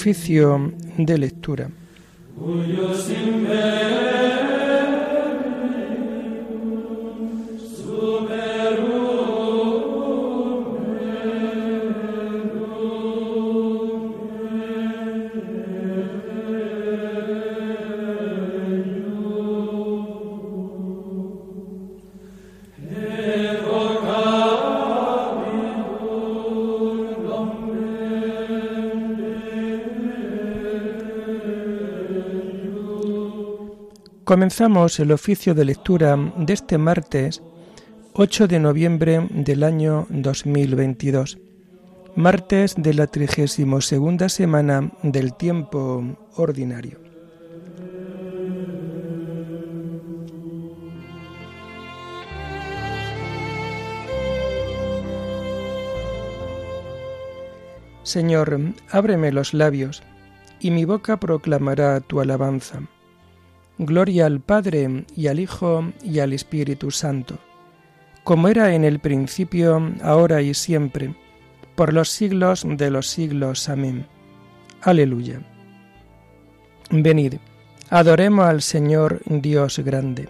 [0.00, 1.70] Oficio de lectura.
[34.30, 37.42] Comenzamos el oficio de lectura de este martes
[38.12, 41.36] 8 de noviembre del año 2022,
[42.14, 43.92] martes de la 32
[44.28, 47.00] semana del tiempo ordinario.
[58.04, 58.60] Señor,
[58.92, 60.04] ábreme los labios,
[60.60, 62.80] y mi boca proclamará tu alabanza.
[63.82, 67.38] Gloria al Padre y al Hijo y al Espíritu Santo,
[68.24, 71.14] como era en el principio, ahora y siempre,
[71.76, 73.70] por los siglos de los siglos.
[73.70, 74.06] Amén.
[74.82, 75.40] Aleluya.
[76.90, 77.36] Venid,
[77.88, 80.28] adoremos al Señor Dios grande.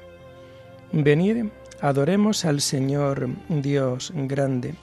[0.92, 1.46] Venid,
[1.80, 4.76] adoremos al Señor Dios grande.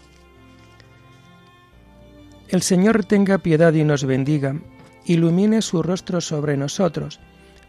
[2.50, 4.58] El Señor tenga piedad y nos bendiga,
[5.06, 7.22] ilumine su rostro sobre nosotros,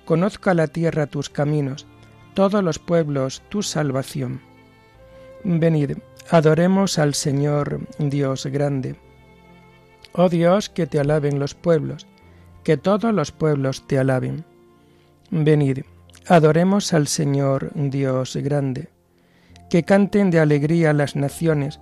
[0.08, 1.86] Conozca la tierra tus caminos,
[2.32, 4.40] todos los pueblos tu salvación.
[5.44, 5.98] Venid,
[6.30, 8.96] adoremos al Señor Dios grande.
[10.14, 12.06] Oh Dios, que te alaben los pueblos,
[12.64, 14.46] que todos los pueblos te alaben.
[15.30, 15.80] Venid,
[16.26, 18.88] adoremos al Señor Dios grande.
[19.68, 21.80] Que canten de alegría las naciones,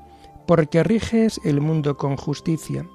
[0.48, 2.88] porque riges el mundo con justicia,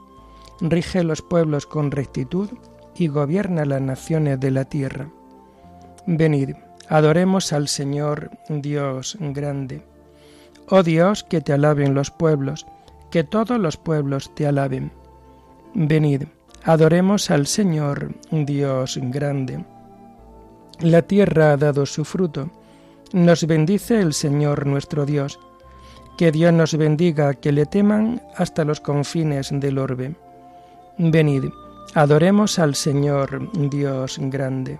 [0.59, 2.49] rige los pueblos con rectitud
[2.97, 5.07] y gobierna las naciones de la tierra.
[6.07, 6.55] Venid,
[6.89, 9.83] adoremos al Señor Dios grande.
[10.67, 12.65] Oh Dios, que te alaben los pueblos,
[13.11, 14.91] que todos los pueblos te alaben.
[15.73, 16.23] Venid,
[16.63, 19.63] adoremos al Señor Dios grande.
[20.79, 22.49] La tierra ha dado su fruto.
[23.13, 25.39] Nos bendice el Señor nuestro Dios.
[26.17, 30.15] Que Dios nos bendiga, que le teman hasta los confines del orbe.
[30.97, 31.45] Venid,
[31.93, 34.79] adoremos al Señor Dios grande.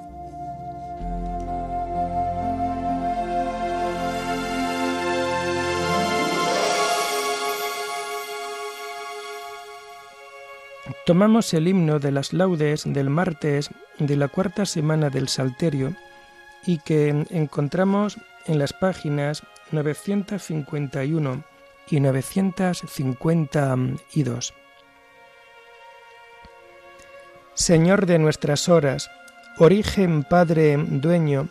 [11.05, 15.95] Tomamos el himno de las laudes del martes de la cuarta semana del Salterio
[16.63, 19.41] y que encontramos en las páginas
[19.71, 21.43] 951
[21.89, 24.53] y 952.
[27.55, 29.09] Señor de nuestras horas,
[29.57, 31.49] origen Padre dueño,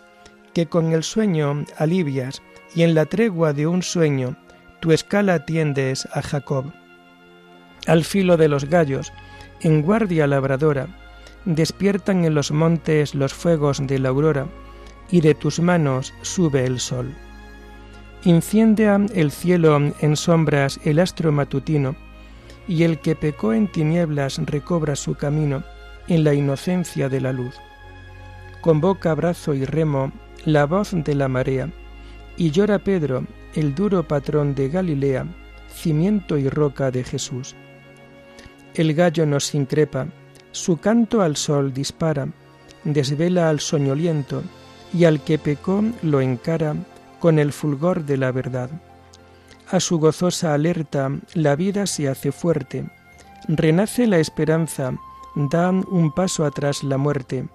[0.54, 2.40] que con el sueño alivias
[2.76, 4.36] y en la tregua de un sueño
[4.78, 6.72] tu escala tiendes a Jacob.
[7.86, 9.10] Al filo de los gallos,
[9.62, 10.88] en guardia labradora,
[11.44, 14.46] despiertan en los montes los fuegos de la aurora,
[15.10, 17.14] y de tus manos sube el sol.
[18.24, 21.96] Inciende el cielo en sombras el astro matutino,
[22.68, 25.64] y el que pecó en tinieblas recobra su camino
[26.06, 27.54] en la inocencia de la luz.
[28.60, 30.12] Convoca brazo y remo
[30.44, 31.70] la voz de la marea,
[32.36, 35.26] y llora Pedro, el duro patrón de Galilea,
[35.68, 37.56] cimiento y roca de Jesús.
[38.74, 40.06] El gallo nos increpa,
[40.52, 42.28] su canto al sol dispara,
[42.84, 44.42] desvela al soñoliento,
[44.92, 46.74] y al que pecó lo encara
[47.20, 48.70] con el fulgor de la verdad.
[49.70, 52.90] A su gozosa alerta la vida se hace fuerte,
[53.46, 54.94] renace la esperanza,
[55.36, 57.48] da un paso atrás la muerte,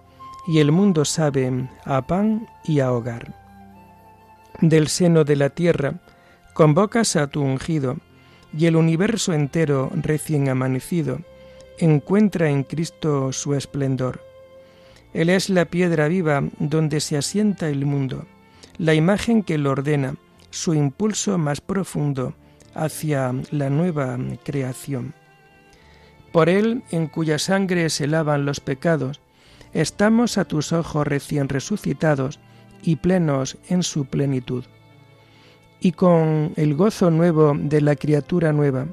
[0.48, 3.34] y el mundo sabe a pan y a hogar.
[4.62, 5.96] Del seno de la tierra
[6.54, 7.98] convocas a tu ungido,
[8.57, 11.19] y el universo entero recién amanecido
[11.78, 14.22] encuentra en Cristo su esplendor.
[15.13, 18.25] Él es la piedra viva donde se asienta el mundo,
[18.78, 20.16] la imagen que lo ordena,
[20.52, 22.34] su impulso más profundo
[22.74, 25.13] hacia la nueva creación.
[26.31, 29.22] Por Él, en cuya sangre se lavan los pecados,
[29.74, 32.40] estamos a tus ojos recién resucitados
[32.84, 34.66] y plenos en su plenitud
[35.86, 38.88] y con el gozo nuevo de la criatura nueva,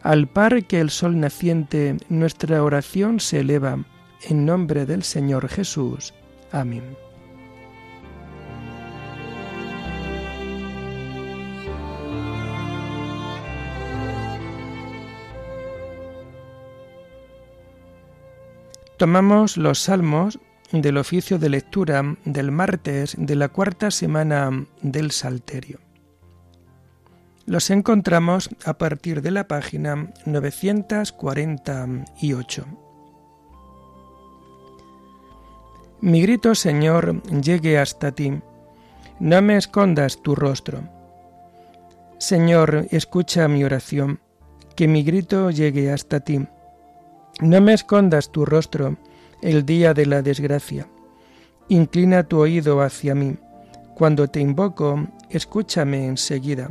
[0.00, 3.84] Al par que el sol naciente, nuestra oración se eleva,
[4.22, 6.14] en nombre del Señor Jesús.
[6.50, 6.96] Amén.
[18.96, 20.38] Tomamos los salmos
[20.72, 25.84] del oficio de lectura del martes de la cuarta semana del Salterio.
[27.46, 32.64] Los encontramos a partir de la página 948.
[36.00, 38.40] Mi grito, Señor, llegue hasta ti.
[39.20, 40.88] No me escondas tu rostro.
[42.16, 44.20] Señor, escucha mi oración,
[44.74, 46.46] que mi grito llegue hasta ti.
[47.42, 48.96] No me escondas tu rostro
[49.42, 50.88] el día de la desgracia.
[51.68, 53.36] Inclina tu oído hacia mí.
[53.94, 56.70] Cuando te invoco, escúchame enseguida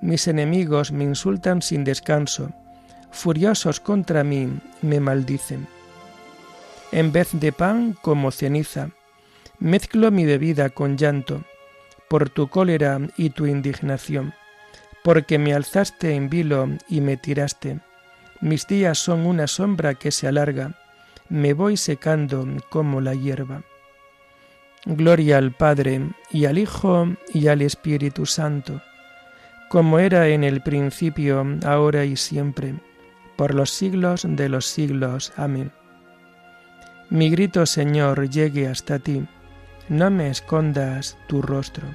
[0.00, 2.52] Mis enemigos me insultan sin descanso,
[3.10, 4.48] furiosos contra mí
[4.80, 5.66] me maldicen.
[6.92, 8.90] En vez de pan como ceniza,
[9.58, 11.42] mezclo mi bebida con llanto,
[12.08, 14.34] por tu cólera y tu indignación,
[15.02, 17.80] porque me alzaste en vilo y me tiraste.
[18.40, 20.78] Mis días son una sombra que se alarga,
[21.28, 23.64] me voy secando como la hierba.
[24.84, 28.80] Gloria al Padre, y al Hijo, y al Espíritu Santo
[29.68, 32.74] como era en el principio, ahora y siempre,
[33.36, 35.32] por los siglos de los siglos.
[35.36, 35.70] Amén.
[37.10, 39.26] Mi grito, Señor, llegue hasta ti,
[39.88, 41.86] no me escondas tu rostro.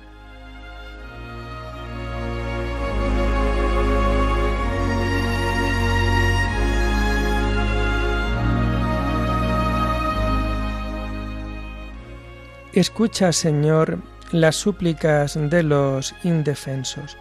[12.73, 13.99] Escucha, Señor,
[14.31, 17.17] las súplicas de los indefensos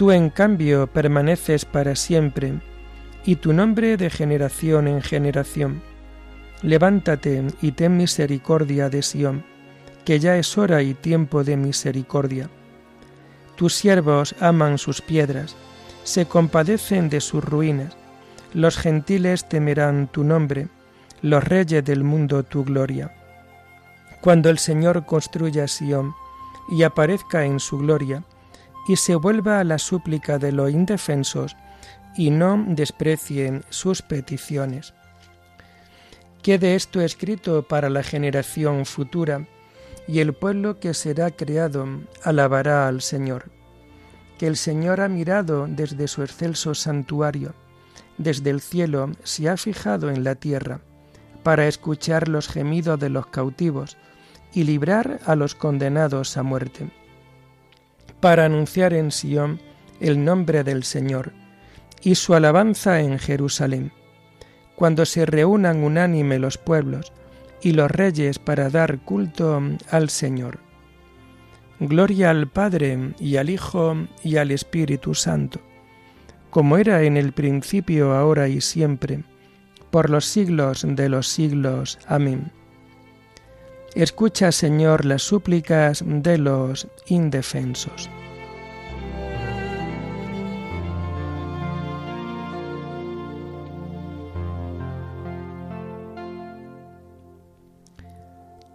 [0.00, 2.58] Tú en cambio permaneces para siempre,
[3.26, 5.82] y tu nombre de generación en generación.
[6.62, 9.44] Levántate y ten misericordia de Sión,
[10.06, 12.48] que ya es hora y tiempo de misericordia.
[13.56, 15.54] Tus siervos aman sus piedras,
[16.02, 17.94] se compadecen de sus ruinas.
[18.54, 20.68] Los gentiles temerán tu nombre,
[21.20, 23.14] los reyes del mundo tu gloria.
[24.22, 26.14] Cuando el Señor construya Sión
[26.70, 28.24] y aparezca en su gloria,
[28.90, 31.56] y se vuelva a la súplica de los indefensos
[32.16, 34.94] y no desprecien sus peticiones.
[36.42, 39.46] Quede esto escrito para la generación futura,
[40.08, 41.86] y el pueblo que será creado
[42.24, 43.52] alabará al Señor.
[44.38, 47.54] Que el Señor ha mirado desde su excelso santuario,
[48.18, 50.80] desde el cielo se ha fijado en la tierra,
[51.44, 53.96] para escuchar los gemidos de los cautivos
[54.52, 56.90] y librar a los condenados a muerte
[58.20, 59.60] para anunciar en Sión
[60.00, 61.32] el nombre del Señor
[62.02, 63.92] y su alabanza en Jerusalén,
[64.76, 67.12] cuando se reúnan unánime los pueblos
[67.62, 69.60] y los reyes para dar culto
[69.90, 70.58] al Señor.
[71.78, 75.60] Gloria al Padre y al Hijo y al Espíritu Santo,
[76.50, 79.24] como era en el principio, ahora y siempre,
[79.90, 81.98] por los siglos de los siglos.
[82.06, 82.52] Amén.
[83.94, 88.08] Escucha, Señor, las súplicas de los indefensos.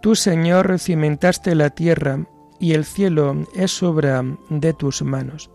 [0.02, 2.26] Tú, Señor, cimentaste la tierra,
[2.60, 5.50] y el cielo es obra de tus manos.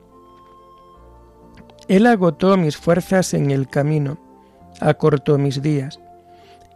[1.87, 4.17] Él agotó mis fuerzas en el camino,
[4.79, 5.99] acortó mis días,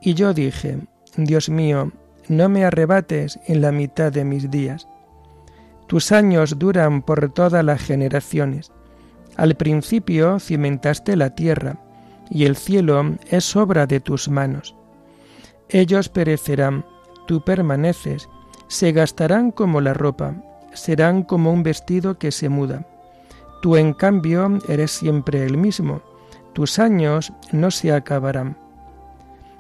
[0.02, 0.80] y yo dije,
[1.18, 1.92] Dios mío,
[2.28, 4.88] no me arrebates en la mitad de mis días.
[5.88, 8.72] Tus años duran por todas las generaciones.
[9.38, 11.80] Al principio cimentaste la tierra,
[12.30, 14.76] y el cielo es obra de tus manos.
[15.70, 16.86] Ellos perecerán,
[17.28, 18.30] tú permaneces,
[18.68, 20.36] se gastarán como la ropa,
[20.74, 22.88] serán como un vestido que se muda.
[23.62, 26.02] Tú en cambio eres siempre el mismo,
[26.54, 28.65] tus años no se acabarán.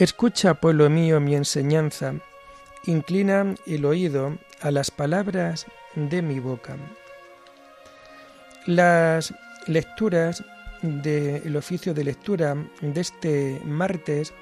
[0.00, 2.14] Escucha, pueblo mío, mi enseñanza,
[2.86, 6.78] inclina el oído a las palabras de mi boca.
[8.64, 9.34] Las
[9.66, 10.42] lecturas
[10.80, 14.32] del oficio de lectura de este martes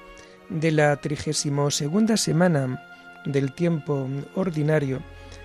[0.47, 2.81] de la 32 segunda semana
[3.25, 5.01] del tiempo ordinario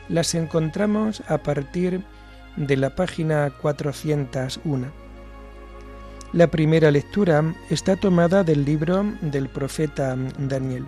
[0.09, 2.05] las encontramos a partir
[2.55, 5.04] de la página 401.
[6.35, 10.85] La primera lectura está tomada del libro del profeta Daniel.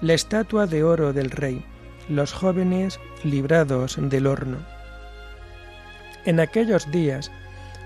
[0.00, 1.64] La estatua de oro del rey,
[2.08, 4.58] los jóvenes librados del horno.
[6.24, 7.30] En aquellos días,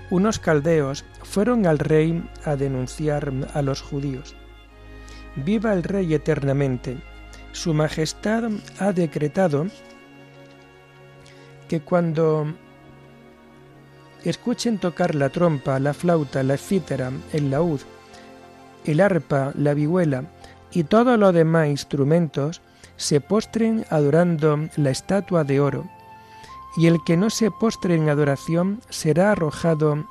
[0.09, 4.35] unos caldeos fueron al rey a denunciar a los judíos.
[5.35, 6.97] Viva el rey eternamente.
[7.51, 9.67] Su majestad ha decretado
[11.67, 12.51] que cuando
[14.29, 17.81] escuchen tocar la trompa, la flauta, la cítara, el laúd,
[18.85, 20.23] el arpa, la vihuela
[20.71, 22.61] y todos los demás instrumentos,
[22.97, 25.85] se postren adorando la estatua de oro
[26.77, 30.05] y el que no se postre en adoración será arrojado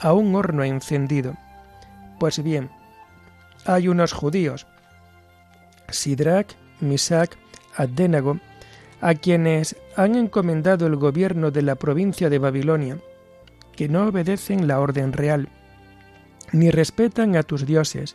[0.00, 1.34] a un horno encendido.
[2.18, 2.70] Pues bien,
[3.66, 4.66] hay unos judíos,
[5.88, 7.36] Sidrach, Misac,
[7.76, 8.38] Abdenago,
[9.00, 12.98] a quienes han encomendado el gobierno de la provincia de Babilonia,
[13.80, 15.48] que no obedecen la orden real,
[16.52, 18.14] ni respetan a tus dioses,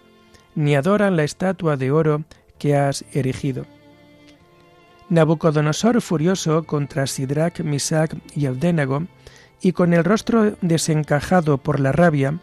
[0.53, 2.23] ni adoran la estatua de oro
[2.59, 3.65] que has erigido.
[5.09, 9.07] Nabucodonosor, furioso contra Sidrach, Misac y Abdenago,
[9.59, 12.39] y con el rostro desencajado por la rabia,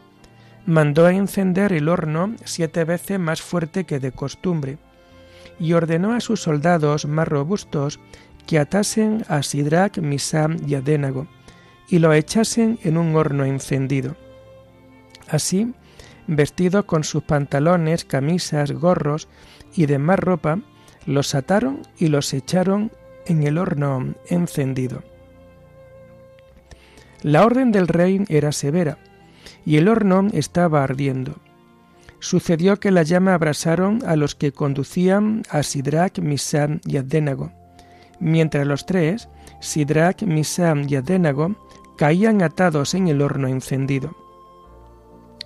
[0.67, 4.79] mandó a encender el horno siete veces más fuerte que de costumbre,
[5.61, 8.01] y ordenó a sus soldados más robustos
[8.49, 11.29] que atasen a Sidrach, Misac y Abdenago,
[11.89, 14.17] y lo echasen en un horno encendido.
[15.29, 15.73] Así,
[16.27, 19.29] vestidos con sus pantalones, camisas, gorros
[19.75, 20.61] y demás ropa,
[21.07, 22.93] los ataron y los echaron
[23.27, 25.03] en el horno encendido.
[27.23, 28.99] La orden del rey era severa,
[29.65, 31.37] y el horno estaba ardiendo.
[32.19, 37.53] Sucedió que la llama abrasaron a los que conducían a Sidrach, Misam y Abdenago,
[38.21, 39.29] mientras los tres,
[39.61, 41.57] Sidrach, Misam y Abdenago,
[42.03, 44.11] caían atados en el horno encendido.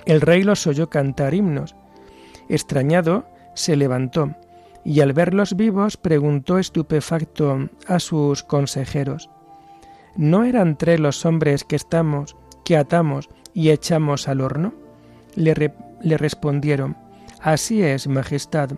[0.07, 1.77] El rey los oyó cantar himnos.
[2.49, 4.35] Extrañado, se levantó,
[4.83, 9.29] y al verlos vivos preguntó estupefacto a sus consejeros,
[10.17, 14.73] ¿no eran tres los hombres que estamos, que atamos y echamos al horno?
[15.35, 16.97] Le, le respondieron,
[17.43, 18.71] Así es, Majestad.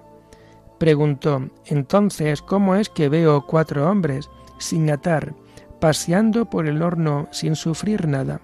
[0.79, 5.33] Preguntó, entonces, ¿cómo es que veo cuatro hombres sin atar,
[5.81, 8.41] paseando por el horno sin sufrir nada?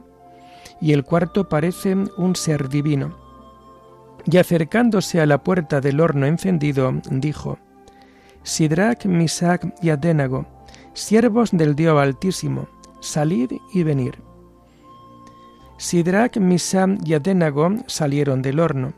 [0.81, 3.25] Y el cuarto parece un ser divino
[4.27, 7.59] y acercándose a la puerta del horno encendido, dijo,
[8.43, 10.47] Sidrach, Misac y Adénago,
[10.93, 12.69] siervos del Dios Altísimo,
[13.01, 14.23] salid y venir.
[15.77, 18.95] Sidrach, Misac y Adénago salieron del horno.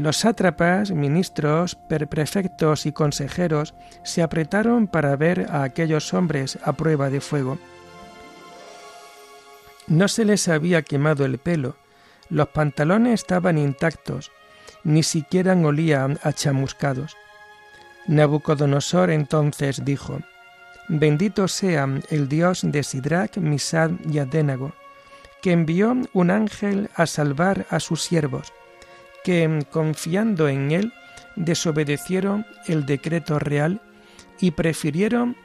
[0.00, 1.76] Los sátrapas, ministros,
[2.08, 7.58] prefectos y consejeros se apretaron para ver a aquellos hombres a prueba de fuego.
[9.88, 11.76] No se les había quemado el pelo,
[12.30, 14.32] los pantalones estaban intactos,
[14.84, 17.14] ni siquiera olían a chamuscados.
[18.06, 20.20] Nabucodonosor entonces dijo,
[20.88, 24.72] Bendito sea el Dios de Sidrach, Misad y Adénago,
[25.42, 28.54] que envió un ángel a salvar a sus siervos,
[29.24, 30.92] que, confiando en él,
[31.36, 33.80] desobedecieron el decreto real
[34.40, 35.36] y prefirieron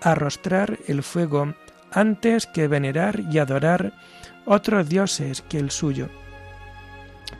[0.00, 1.54] arrostrar el fuego
[1.92, 3.92] antes que venerar y adorar
[4.44, 6.08] otros dioses que el suyo.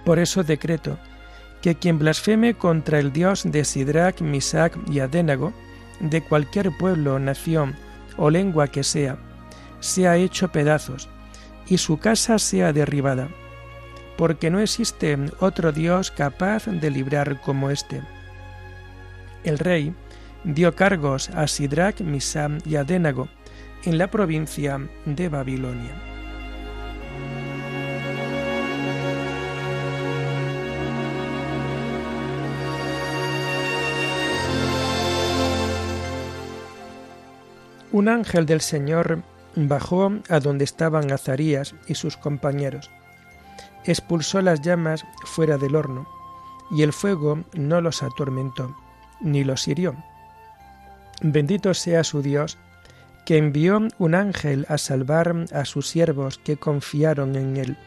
[0.04, 0.98] Por eso decreto
[1.60, 5.52] que quien blasfeme contra el Dios de Sidrach, Misac y Adénago,
[6.00, 7.74] de cualquier pueblo, nación
[8.16, 9.16] o lengua que sea,
[9.80, 11.08] sea hecho pedazos,
[11.66, 13.28] y su casa sea derribada,
[14.16, 18.02] porque no existe otro Dios capaz de librar como éste.
[19.44, 19.94] El rey
[20.44, 23.28] dio cargos a Sidrach, Misam y Adénago
[23.84, 25.94] en la provincia de Babilonia.
[37.92, 39.22] Un ángel del Señor
[39.54, 42.90] bajó a donde estaban Azarías y sus compañeros.
[43.84, 46.06] Expulsó las llamas fuera del horno,
[46.70, 48.74] y el fuego no los atormentó,
[49.20, 49.94] ni los hirió.
[51.22, 52.58] Bendito sea su Dios,
[53.26, 57.78] que envió un ángel a salvar a sus siervos que confiaron en él,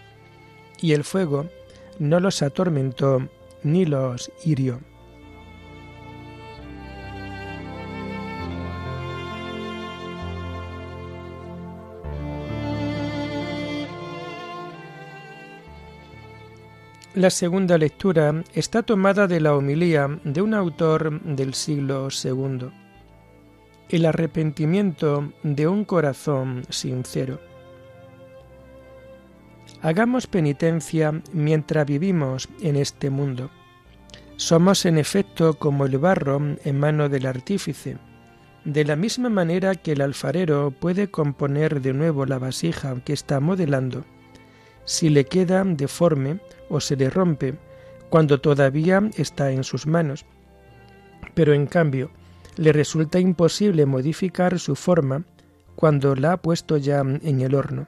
[0.79, 1.45] y el fuego
[1.99, 3.27] no los atormentó
[3.63, 4.79] ni los hirió.
[17.17, 22.69] La segunda lectura está tomada de la homilía de un autor del siglo II.
[23.89, 27.41] El arrepentimiento de un corazón sincero.
[29.81, 33.49] Hagamos penitencia mientras vivimos en este mundo.
[34.35, 37.97] Somos en efecto como el barro en mano del artífice,
[38.63, 43.39] de la misma manera que el alfarero puede componer de nuevo la vasija que está
[43.39, 44.05] modelando.
[44.85, 47.55] Si le queda deforme, o se le rompe
[48.09, 50.25] cuando todavía está en sus manos.
[51.33, 52.11] Pero en cambio,
[52.55, 55.23] le resulta imposible modificar su forma
[55.75, 57.87] cuando la ha puesto ya en el horno.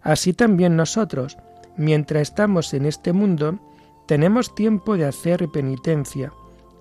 [0.00, 1.36] Así también nosotros,
[1.76, 3.58] mientras estamos en este mundo,
[4.06, 6.32] tenemos tiempo de hacer penitencia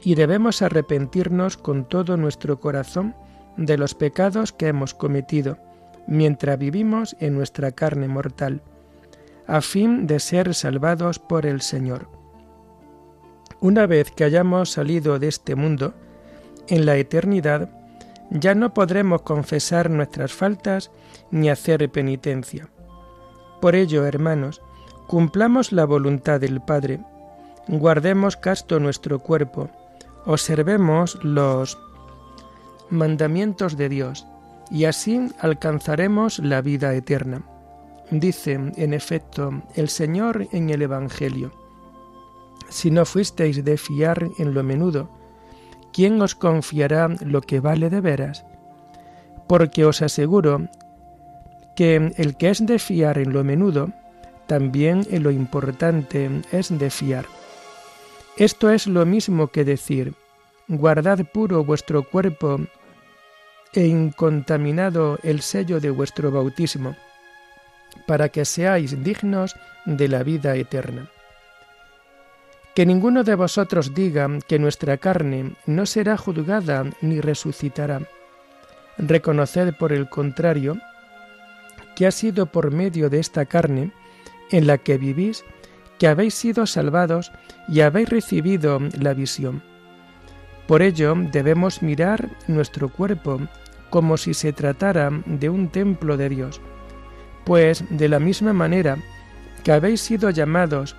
[0.03, 3.15] y debemos arrepentirnos con todo nuestro corazón
[3.57, 5.57] de los pecados que hemos cometido,
[6.07, 8.61] mientras vivimos en nuestra carne mortal
[9.47, 12.09] a fin de ser salvados por el Señor.
[13.59, 15.93] Una vez que hayamos salido de este mundo,
[16.67, 17.69] en la eternidad,
[18.29, 20.91] ya no podremos confesar nuestras faltas
[21.31, 22.67] ni hacer penitencia.
[23.61, 24.61] Por ello, hermanos,
[25.07, 26.99] cumplamos la voluntad del Padre,
[27.67, 29.69] guardemos casto nuestro cuerpo,
[30.25, 31.77] observemos los
[32.89, 34.27] mandamientos de Dios,
[34.71, 37.43] y así alcanzaremos la vida eterna.
[38.11, 41.51] Dice, en efecto, el Señor en el Evangelio,
[42.69, 45.09] si no fuisteis de fiar en lo menudo,
[45.91, 48.45] ¿quién os confiará lo que vale de veras?
[49.47, 50.67] Porque os aseguro
[51.75, 53.91] que el que es de fiar en lo menudo,
[54.45, 57.25] también en lo importante es de fiar.
[58.37, 60.13] Esto es lo mismo que decir,
[60.67, 62.59] guardad puro vuestro cuerpo
[63.73, 66.95] e incontaminado el sello de vuestro bautismo
[68.07, 69.55] para que seáis dignos
[69.85, 71.09] de la vida eterna.
[72.75, 78.01] Que ninguno de vosotros diga que nuestra carne no será juzgada ni resucitará.
[78.97, 80.77] Reconoced por el contrario
[81.95, 83.91] que ha sido por medio de esta carne
[84.51, 85.45] en la que vivís
[85.97, 87.31] que habéis sido salvados
[87.69, 89.63] y habéis recibido la visión.
[90.67, 93.39] Por ello debemos mirar nuestro cuerpo
[93.89, 96.59] como si se tratara de un templo de Dios
[97.45, 98.97] pues de la misma manera
[99.63, 100.95] que habéis sido llamados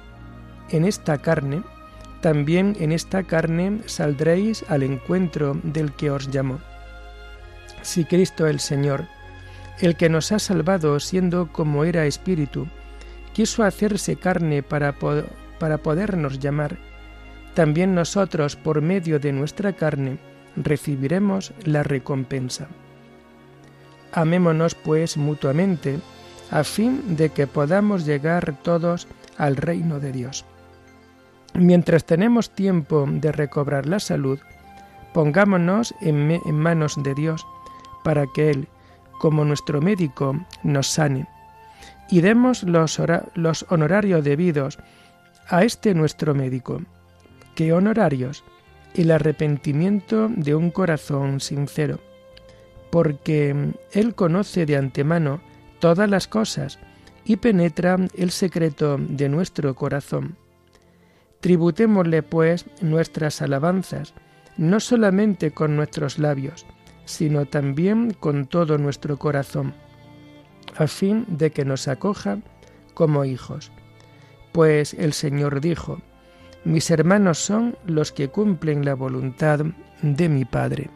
[0.71, 1.63] en esta carne,
[2.21, 6.59] también en esta carne saldréis al encuentro del que os llamó.
[7.83, 9.07] Si Cristo el Señor,
[9.81, 12.67] el que nos ha salvado siendo como era espíritu,
[13.33, 14.95] quiso hacerse carne para,
[15.59, 16.79] para podernos llamar,
[17.55, 20.19] también nosotros por medio de nuestra carne
[20.57, 22.69] recibiremos la recompensa.
[24.13, 26.01] Amémonos pues mutuamente,
[26.51, 30.45] a fin de que podamos llegar todos al reino de Dios.
[31.55, 34.39] Mientras tenemos tiempo de recobrar la salud,
[35.15, 37.47] pongámonos en, manos de Dios
[38.05, 38.69] para que Él,
[39.19, 41.27] como nuestro médico, nos sane
[42.09, 43.01] y demos los,
[43.35, 44.79] los honorarios debidos
[45.49, 46.83] a este nuestro médico.
[47.55, 48.45] ¿Qué honorarios?
[48.95, 51.99] El arrepentimiento de un corazón sincero,
[52.91, 55.41] porque Él conoce de antemano
[55.79, 56.79] todas las cosas
[57.25, 60.37] y penetra el secreto de nuestro corazón.
[61.41, 64.15] Tributémosle, pues, nuestras alabanzas,
[64.57, 66.67] no solamente con nuestros labios,
[67.05, 69.75] sino también con todo nuestro corazón,
[70.77, 72.39] a fin de que nos acoja
[72.95, 73.71] como hijos.
[74.53, 76.01] Pues el Señor dijo,
[76.65, 79.61] Mis hermanos son los que cumplen la voluntad
[80.03, 80.91] de mi Padre.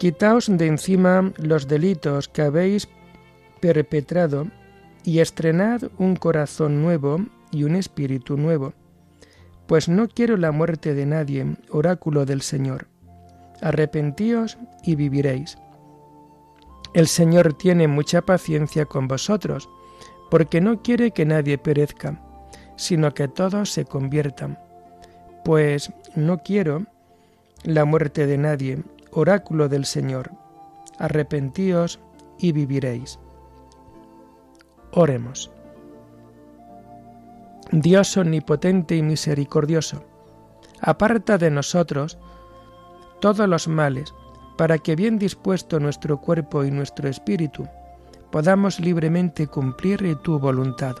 [0.00, 2.88] Quitaos de encima los delitos que habéis
[3.60, 4.46] perpetrado
[5.04, 7.18] y estrenad un corazón nuevo
[7.52, 8.72] y un espíritu nuevo,
[9.66, 12.86] pues no quiero la muerte de nadie, oráculo del Señor.
[13.60, 15.58] Arrepentíos y viviréis.
[16.94, 19.68] El Señor tiene mucha paciencia con vosotros,
[20.30, 22.18] porque no quiere que nadie perezca,
[22.74, 24.58] sino que todos se conviertan.
[25.44, 26.86] Pues no quiero
[27.64, 30.30] la muerte de nadie, oráculo del Señor.
[30.98, 32.00] Arrepentíos
[32.38, 33.18] y viviréis.
[34.92, 35.50] Oremos.
[37.72, 40.02] Dios omnipotente y misericordioso,
[40.80, 42.18] aparta de nosotros
[43.20, 44.12] todos los males,
[44.56, 47.68] para que bien dispuesto nuestro cuerpo y nuestro espíritu,
[48.32, 50.96] podamos libremente cumplir tu voluntad.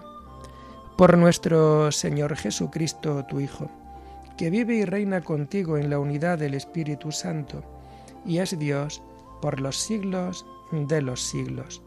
[0.96, 3.68] Por nuestro Señor Jesucristo, tu Hijo,
[4.36, 7.62] que vive y reina contigo en la unidad del Espíritu Santo,
[8.24, 9.02] y es Dios
[9.40, 11.82] por los siglos de los siglos.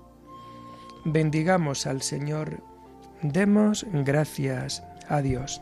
[1.05, 2.63] Bendigamos al Señor,
[3.21, 5.61] demos gracias a Dios.